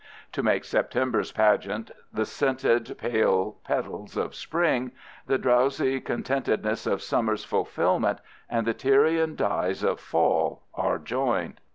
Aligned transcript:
To 0.31 0.41
make 0.41 0.63
September's 0.63 1.31
pageant 1.31 1.91
the 2.11 2.25
scented, 2.25 2.97
pale 2.97 3.57
petals 3.63 4.17
of 4.17 4.33
spring, 4.33 4.93
the 5.27 5.37
drowsy 5.37 5.99
contentedness 6.01 6.87
of 6.87 7.03
summer's 7.03 7.43
fulfillment 7.45 8.17
and 8.49 8.65
the 8.65 8.73
Tyrian 8.73 9.35
dyes 9.35 9.83
of 9.83 9.99
fall 9.99 10.63
are 10.73 10.97
joined. 10.97 11.61